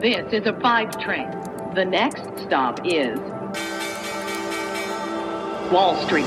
[0.00, 1.28] This is a five train.
[1.74, 3.18] The next stop is
[5.70, 6.24] Wall Street.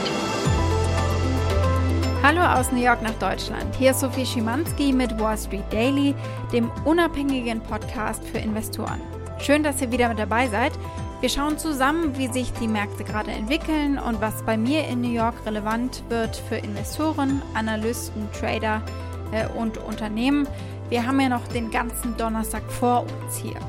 [2.21, 3.75] Hallo aus New York nach Deutschland.
[3.75, 6.13] Hier ist Sophie Schimanski mit Wall Street Daily,
[6.51, 9.01] dem unabhängigen Podcast für Investoren.
[9.39, 10.73] Schön, dass ihr wieder mit dabei seid.
[11.21, 15.13] Wir schauen zusammen, wie sich die Märkte gerade entwickeln und was bei mir in New
[15.13, 18.83] York relevant wird für Investoren, Analysten, Trader
[19.31, 20.47] äh, und Unternehmen.
[20.89, 23.59] Wir haben ja noch den ganzen Donnerstag vor uns hier.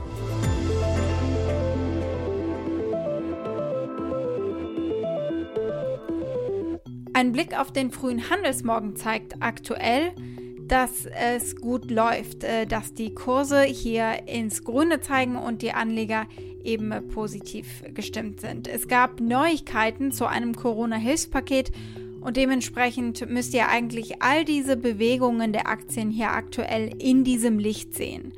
[7.13, 10.13] Ein Blick auf den frühen Handelsmorgen zeigt aktuell,
[10.67, 16.27] dass es gut läuft, äh, dass die Kurse hier ins Grüne zeigen und die Anleger
[16.65, 18.67] eben positiv gestimmt sind.
[18.67, 21.71] Es gab Neuigkeiten zu einem Corona-Hilfspaket
[22.25, 27.95] und dementsprechend müsst ihr eigentlich all diese Bewegungen der Aktien hier aktuell in diesem Licht
[27.95, 28.33] sehen.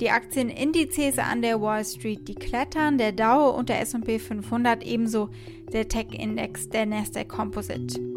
[0.00, 5.28] Die Aktienindizes an der Wall Street, die klettern, der Dow und der S&P 500 ebenso
[5.72, 8.15] der Tech-Index, der Nasdaq Composite.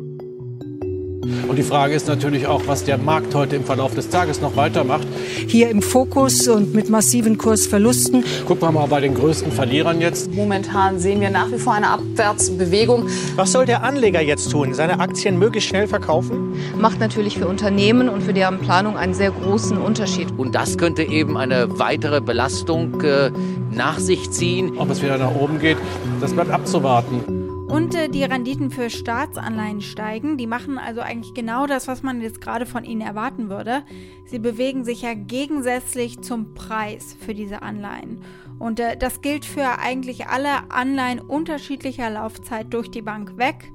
[1.48, 4.56] Und die Frage ist natürlich auch, was der Markt heute im Verlauf des Tages noch
[4.56, 5.08] weitermacht.
[5.48, 8.24] Hier im Fokus und mit massiven Kursverlusten.
[8.46, 10.34] Gucken wir mal bei den größten Verlierern jetzt.
[10.34, 13.08] Momentan sehen wir nach wie vor eine Abwärtsbewegung.
[13.36, 14.74] Was soll der Anleger jetzt tun?
[14.74, 16.54] Seine Aktien möglichst schnell verkaufen?
[16.78, 20.28] Macht natürlich für Unternehmen und für deren Planung einen sehr großen Unterschied.
[20.38, 23.32] Und das könnte eben eine weitere Belastung äh,
[23.72, 24.78] nach sich ziehen.
[24.78, 25.78] Ob es wieder nach oben geht,
[26.22, 27.39] das bleibt abzuwarten.
[27.70, 30.38] Und äh, die Renditen für Staatsanleihen steigen.
[30.38, 33.84] Die machen also eigentlich genau das, was man jetzt gerade von ihnen erwarten würde.
[34.26, 38.22] Sie bewegen sich ja gegensätzlich zum Preis für diese Anleihen.
[38.58, 43.72] Und äh, das gilt für eigentlich alle Anleihen unterschiedlicher Laufzeit durch die Bank weg,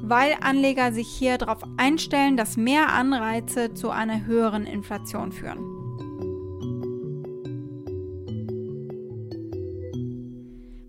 [0.00, 5.81] weil Anleger sich hier darauf einstellen, dass mehr Anreize zu einer höheren Inflation führen.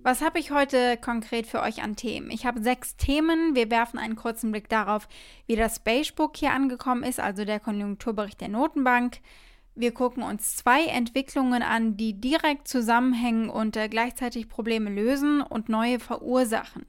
[0.06, 2.30] Was habe ich heute konkret für euch an Themen?
[2.30, 3.56] Ich habe sechs Themen.
[3.56, 5.08] Wir werfen einen kurzen Blick darauf,
[5.48, 9.20] wie das Beigebook hier angekommen ist, also der Konjunkturbericht der Notenbank.
[9.76, 15.70] Wir gucken uns zwei Entwicklungen an, die direkt zusammenhängen und äh, gleichzeitig Probleme lösen und
[15.70, 16.86] neue verursachen.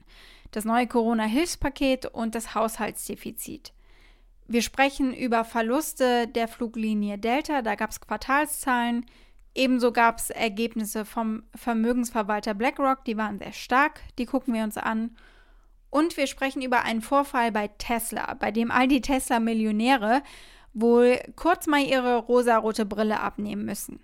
[0.51, 3.71] Das neue Corona-Hilfspaket und das Haushaltsdefizit.
[4.49, 9.05] Wir sprechen über Verluste der Fluglinie Delta, da gab es Quartalszahlen.
[9.55, 14.77] Ebenso gab es Ergebnisse vom Vermögensverwalter BlackRock, die waren sehr stark, die gucken wir uns
[14.77, 15.15] an.
[15.89, 20.21] Und wir sprechen über einen Vorfall bei Tesla, bei dem all die Tesla-Millionäre
[20.73, 24.01] wohl kurz mal ihre rosarote Brille abnehmen müssen.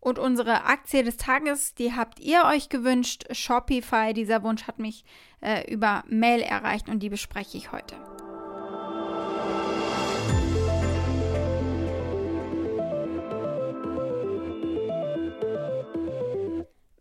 [0.00, 4.12] Und unsere Aktie des Tages, die habt ihr euch gewünscht, Shopify.
[4.12, 5.04] Dieser Wunsch hat mich
[5.40, 7.94] äh, über Mail erreicht und die bespreche ich heute.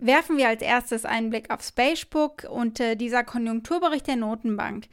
[0.05, 4.85] Werfen wir als erstes einen Blick aufs Spacebook und äh, dieser Konjunkturbericht der Notenbank,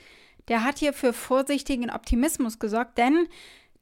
[0.48, 3.28] der hat hier für vorsichtigen Optimismus gesorgt, denn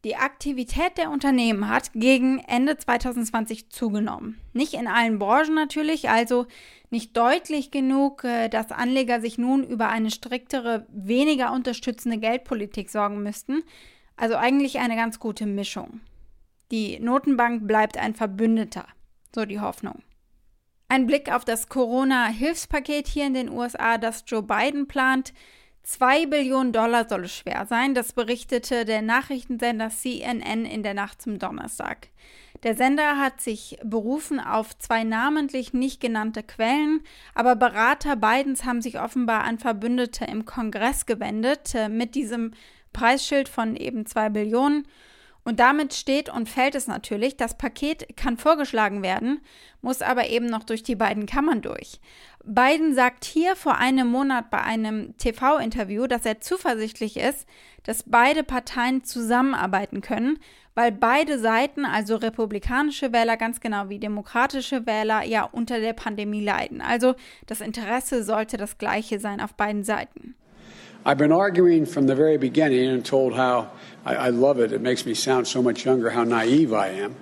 [0.05, 4.39] die Aktivität der Unternehmen hat gegen Ende 2020 zugenommen.
[4.53, 6.47] Nicht in allen Branchen natürlich, also
[6.91, 13.23] nicht deutlich genug, äh, dass Anleger sich nun über eine striktere, weniger unterstützende Geldpolitik sorgen
[13.23, 13.63] müssten.
[14.17, 16.01] Also eigentlich eine ganz gute Mischung.
[16.71, 18.87] Die Notenbank bleibt ein Verbündeter,
[19.35, 20.03] so die Hoffnung.
[20.91, 25.35] Ein Blick auf das Corona-Hilfspaket hier in den USA, das Joe Biden plant.
[25.83, 31.21] Zwei Billionen Dollar soll es schwer sein, das berichtete der Nachrichtensender CNN in der Nacht
[31.21, 32.09] zum Donnerstag.
[32.63, 37.03] Der Sender hat sich berufen auf zwei namentlich nicht genannte Quellen,
[37.35, 42.53] aber Berater Bidens haben sich offenbar an Verbündete im Kongress gewendet äh, mit diesem
[42.95, 44.89] Preisschild von eben zwei Billionen
[45.49, 49.41] und damit steht und fällt es natürlich, das Paket kann vorgeschlagen werden,
[49.81, 52.03] muss aber eben noch durch die beiden Kammern durch.
[52.45, 57.47] Biden sagt hier vor einem Monat bei einem TV-Interview, dass er zuversichtlich ist,
[57.85, 60.39] dass beide Parteien zusammenarbeiten können,
[60.75, 66.45] weil beide Seiten, also republikanische Wähler ganz genau wie demokratische Wähler, ja unter der Pandemie
[66.45, 66.83] leiden.
[66.83, 67.15] Also
[67.47, 70.35] das Interesse sollte das gleiche sein auf beiden Seiten.
[71.05, 73.71] I've been arguing from the very beginning and told how
[74.05, 74.73] I, I love it.
[74.73, 77.17] It makes me sound so much younger how naive I am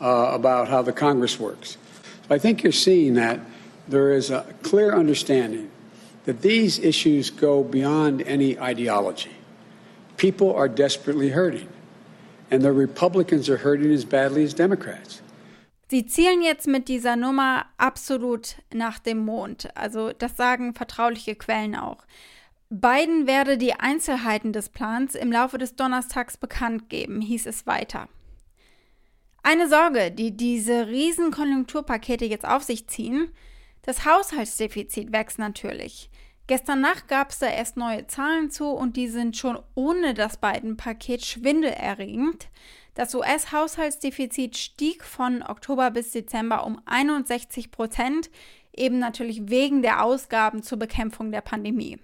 [0.00, 1.76] uh, about how the Congress works.
[2.28, 3.40] So I think you're seeing that
[3.88, 5.70] there is a clear understanding
[6.24, 9.36] that these issues go beyond any ideology.
[10.16, 11.68] People are desperately hurting,
[12.50, 15.22] and the Republicans are hurting as badly as Democrats.
[15.90, 19.68] Sie zielen jetzt mit dieser Nummer absolut nach dem Mond.
[19.74, 22.04] Also das sagen vertrauliche Quellen auch.
[22.72, 28.08] Biden werde die Einzelheiten des Plans im Laufe des Donnerstags bekannt geben, hieß es weiter.
[29.42, 33.32] Eine Sorge, die diese riesen Konjunkturpakete jetzt auf sich ziehen,
[33.82, 36.10] das Haushaltsdefizit wächst natürlich.
[36.46, 40.36] Gestern Nacht gab es da erst neue Zahlen zu und die sind schon ohne das
[40.36, 42.50] beiden Paket schwindelerregend.
[42.94, 48.30] Das US-Haushaltsdefizit stieg von Oktober bis Dezember um 61 Prozent,
[48.72, 51.98] eben natürlich wegen der Ausgaben zur Bekämpfung der Pandemie.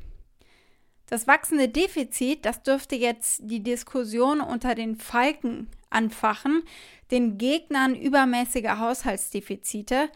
[1.07, 6.63] Das wachsende Defizit, das dürfte jetzt die Diskussion unter den Falken anfachen,
[7.11, 10.11] den Gegnern übermäßiger Haushaltsdefizite,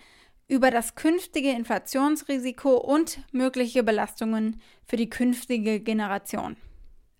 [0.48, 6.56] über das künftige Inflationsrisiko und mögliche Belastungen für die künftige Generation.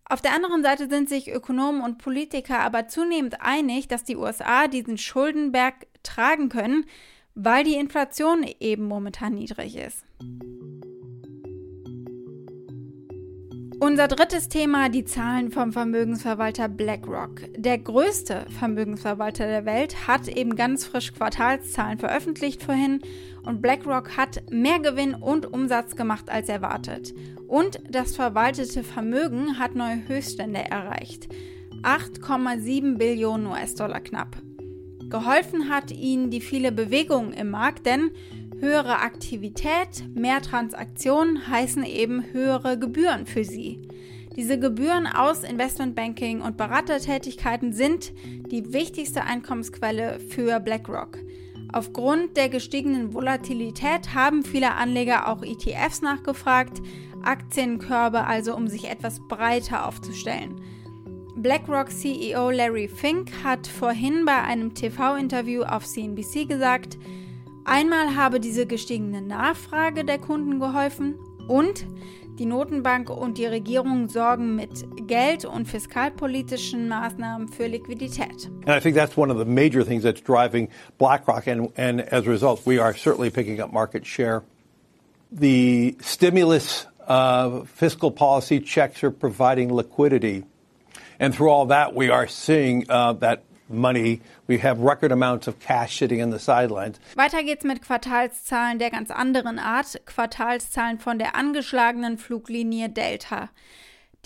[0.05, 4.67] Auf der anderen Seite sind sich Ökonomen und Politiker aber zunehmend einig, dass die USA
[4.67, 6.85] diesen Schuldenberg tragen können,
[7.37, 10.05] weil die Inflation eben momentan niedrig ist.
[13.83, 17.41] Unser drittes Thema, die Zahlen vom Vermögensverwalter BlackRock.
[17.57, 23.01] Der größte Vermögensverwalter der Welt hat eben ganz frisch Quartalszahlen veröffentlicht vorhin
[23.43, 27.15] und BlackRock hat mehr Gewinn und Umsatz gemacht als erwartet.
[27.49, 31.29] Und das verwaltete Vermögen hat neue Höchststände erreicht.
[31.83, 34.37] 8,7 Billionen US-Dollar knapp.
[35.09, 38.11] Geholfen hat ihnen die viele Bewegung im Markt, denn
[38.61, 43.81] Höhere Aktivität, mehr Transaktionen heißen eben höhere Gebühren für Sie.
[44.37, 48.13] Diese Gebühren aus Investmentbanking und Beratertätigkeiten sind
[48.53, 51.17] die wichtigste Einkommensquelle für BlackRock.
[51.73, 56.83] Aufgrund der gestiegenen Volatilität haben viele Anleger auch ETFs nachgefragt,
[57.23, 60.61] Aktienkörbe also, um sich etwas breiter aufzustellen.
[61.37, 66.99] BlackRock CEO Larry Fink hat vorhin bei einem TV-Interview auf CNBC gesagt,
[67.71, 71.15] Einmal habe diese gestiegene Nachfrage der Kunden geholfen
[71.47, 71.87] und
[72.37, 78.51] die Notenbank und die Regierung sorgen mit Geld- und fiskalpolitischen Maßnahmen für Liquidität.
[78.67, 80.69] And I think that's one of the major things that's driving
[80.99, 84.43] BlackRock and, and as a result we are certainly picking up market share.
[85.31, 90.43] The stimulus uh, fiscal policy checks are providing liquidity.
[91.21, 94.21] And through all that, we are seeing uh, that money.
[94.47, 96.99] We have record amounts of cash sitting in the sidelines.
[97.15, 103.51] Weiter geht's mit Quartalszahlen der ganz anderen Art, Quartalszahlen von der angeschlagenen Fluglinie Delta.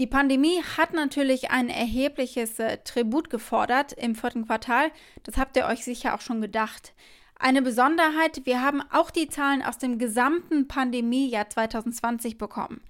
[0.00, 4.90] Die Pandemie hat natürlich ein erhebliches äh, Tribut gefordert im vierten Quartal.
[5.22, 6.94] Das habt ihr euch sicher auch schon gedacht.
[7.38, 12.80] Eine Besonderheit, wir haben auch die Zahlen aus dem gesamten Pandemiejahr 2020 bekommen.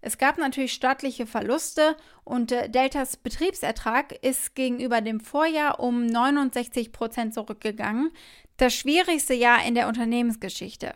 [0.00, 6.92] Es gab natürlich staatliche Verluste und äh, Deltas Betriebsertrag ist gegenüber dem Vorjahr um 69
[6.92, 8.10] Prozent zurückgegangen,
[8.58, 10.94] das schwierigste Jahr in der Unternehmensgeschichte.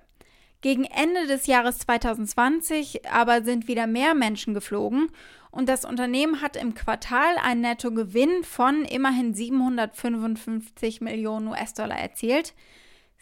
[0.61, 5.09] Gegen Ende des Jahres 2020 aber sind wieder mehr Menschen geflogen
[5.51, 12.55] und das Unternehmen hat im Quartal einen Nettogewinn von immerhin 755 Millionen US-Dollar erzielt.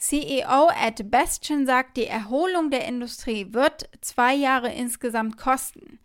[0.00, 5.98] CEO Ed Bastian sagt, die Erholung der Industrie wird zwei Jahre insgesamt kosten.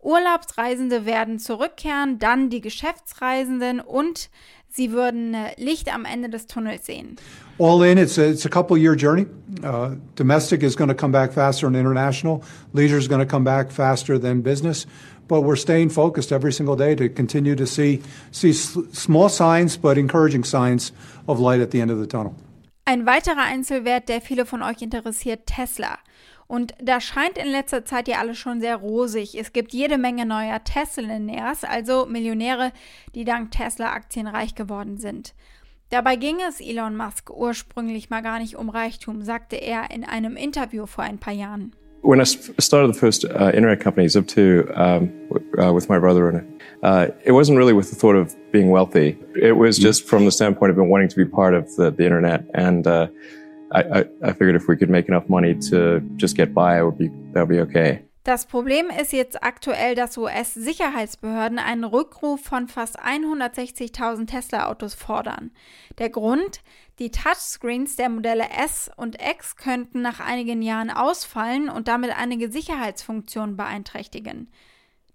[0.00, 4.30] Urlaubsreisende werden zurückkehren, dann die Geschäftsreisenden und
[4.70, 7.16] sie würden äh, Licht am Ende des Tunnels sehen.
[7.58, 9.26] All in, it's a, it's a couple year journey.
[9.62, 12.42] Uh, domestic is going to come back faster than international.
[12.72, 14.86] Leisure is going to come back faster than business.
[15.28, 19.98] But we're staying focused every single day to continue to see, see small signs, but
[19.98, 20.90] encouraging signs
[21.28, 22.34] of light at the end of the tunnel.
[22.84, 25.98] Ein weiterer Einzelwert, der viele von euch interessiert, Tesla.
[26.48, 29.36] Und da scheint in letzter Zeit ja alles schon sehr rosig.
[29.38, 32.72] Es gibt jede Menge neuer Teslaionärs, also Millionäre,
[33.14, 35.34] die dank Tesla-Aktien reich geworden sind.
[35.90, 40.36] Dabei ging es Elon Musk ursprünglich mal gar nicht um Reichtum, sagte er in einem
[40.36, 41.76] Interview vor ein paar Jahren.
[42.02, 45.12] When I started the first uh, internet companies up to um,
[45.58, 48.70] uh, with my brother in it, uh, it wasn't really with the thought of being
[48.70, 49.16] wealthy.
[49.40, 52.44] It was just from the standpoint of wanting to be part of the, the internet.
[52.54, 53.06] And uh,
[53.70, 56.84] I, I, I, figured if we could make enough money to just get by, it
[56.84, 58.02] would be that would be okay.
[58.24, 65.50] Das Problem ist jetzt aktuell, dass US-Sicherheitsbehörden einen Rückruf von fast 160.000 Tesla-Autos fordern.
[65.98, 66.60] Der Grund?
[67.00, 72.52] Die Touchscreens der Modelle S und X könnten nach einigen Jahren ausfallen und damit einige
[72.52, 74.48] Sicherheitsfunktionen beeinträchtigen.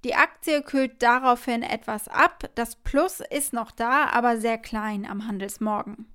[0.04, 2.50] Die Aktie kühlt daraufhin etwas ab.
[2.56, 6.08] Das Plus ist noch da, aber sehr klein am Handelsmorgen.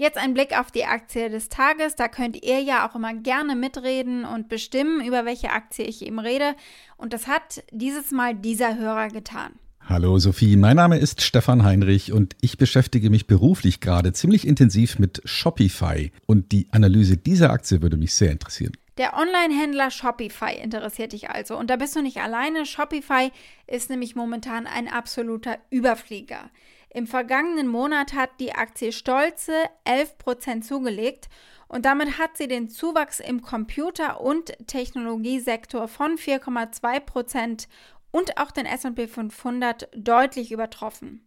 [0.00, 1.94] Jetzt ein Blick auf die Aktie des Tages.
[1.94, 6.18] Da könnt ihr ja auch immer gerne mitreden und bestimmen, über welche Aktie ich eben
[6.18, 6.54] rede.
[6.96, 9.52] Und das hat dieses Mal dieser Hörer getan.
[9.86, 14.98] Hallo Sophie, mein Name ist Stefan Heinrich und ich beschäftige mich beruflich gerade ziemlich intensiv
[14.98, 16.10] mit Shopify.
[16.24, 18.72] Und die Analyse dieser Aktie würde mich sehr interessieren.
[18.96, 21.58] Der Online-Händler Shopify interessiert dich also.
[21.58, 22.64] Und da bist du nicht alleine.
[22.64, 23.32] Shopify
[23.66, 26.48] ist nämlich momentan ein absoluter Überflieger.
[26.92, 29.54] Im vergangenen Monat hat die Aktie stolze
[29.86, 31.28] 11% zugelegt
[31.68, 37.68] und damit hat sie den Zuwachs im Computer- und Technologiesektor von 4,2%
[38.10, 41.24] und auch den SP 500 deutlich übertroffen.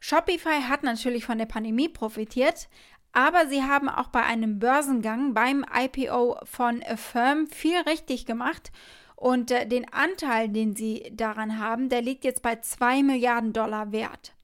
[0.00, 2.68] Shopify hat natürlich von der Pandemie profitiert,
[3.12, 8.72] aber sie haben auch bei einem Börsengang beim IPO von Affirm viel richtig gemacht
[9.14, 13.92] und äh, den Anteil, den sie daran haben, der liegt jetzt bei 2 Milliarden Dollar
[13.92, 14.34] wert.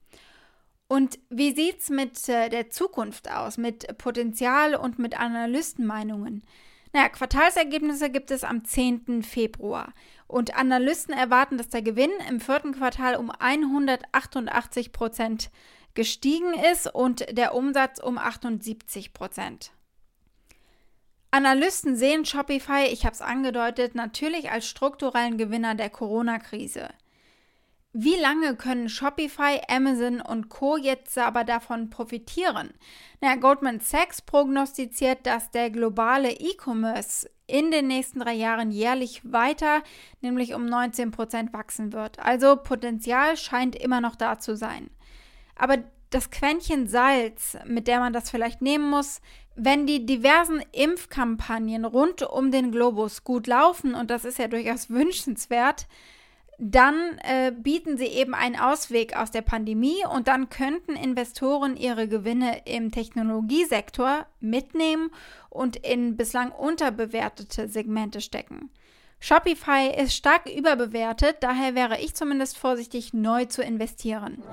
[0.87, 6.43] Und wie sieht es mit äh, der Zukunft aus, mit Potenzial und mit Analystenmeinungen?
[6.93, 9.23] Naja, Quartalsergebnisse gibt es am 10.
[9.23, 9.93] Februar.
[10.27, 15.49] Und Analysten erwarten, dass der Gewinn im vierten Quartal um 188 Prozent
[15.93, 19.71] gestiegen ist und der Umsatz um 78 Prozent.
[21.31, 26.89] Analysten sehen Shopify, ich habe es angedeutet, natürlich als strukturellen Gewinner der Corona-Krise.
[27.99, 30.77] Wie lange können Shopify, Amazon und Co.
[30.77, 32.69] jetzt aber davon profitieren?
[33.21, 39.81] Na, Goldman Sachs prognostiziert, dass der globale E-Commerce in den nächsten drei Jahren jährlich weiter,
[40.21, 42.19] nämlich um 19 Prozent wachsen wird.
[42.19, 44.91] Also Potenzial scheint immer noch da zu sein.
[45.55, 45.79] Aber
[46.11, 49.21] das Quäntchen Salz, mit der man das vielleicht nehmen muss,
[49.55, 54.87] wenn die diversen Impfkampagnen rund um den Globus gut laufen, und das ist ja durchaus
[54.91, 55.87] wünschenswert,
[56.59, 62.07] dann äh, bieten sie eben einen Ausweg aus der Pandemie und dann könnten Investoren ihre
[62.07, 65.11] Gewinne im Technologiesektor mitnehmen
[65.49, 68.71] und in bislang unterbewertete Segmente stecken.
[69.19, 74.43] Shopify ist stark überbewertet, daher wäre ich zumindest vorsichtig, neu zu investieren.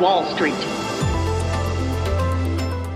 [0.00, 0.54] Wall Street.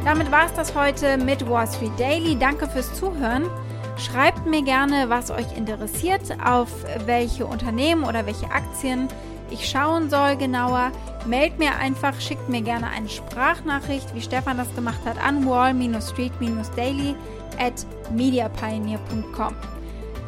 [0.05, 2.37] Damit war es das heute mit Wall Street Daily.
[2.37, 3.49] Danke fürs Zuhören.
[3.97, 6.69] Schreibt mir gerne, was euch interessiert, auf
[7.07, 9.09] welche Unternehmen oder welche Aktien
[9.51, 10.91] ich schauen soll genauer.
[11.27, 17.15] Meldet mir einfach, schickt mir gerne eine Sprachnachricht, wie Stefan das gemacht hat, an wall-street-daily
[17.59, 19.55] at mediapioneer.com.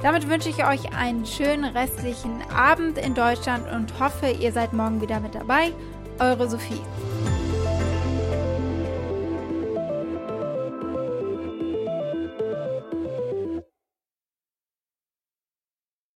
[0.03, 5.01] Damit wünsche ich euch einen schönen restlichen Abend in Deutschland und hoffe, ihr seid morgen
[5.01, 5.73] wieder mit dabei.
[6.19, 6.81] Eure Sophie.